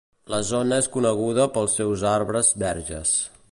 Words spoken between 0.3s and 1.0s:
La zona és